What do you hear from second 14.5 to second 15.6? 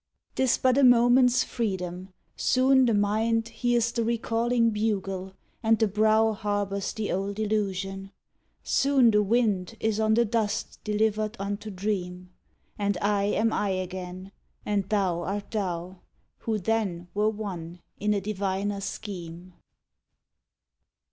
and Thou art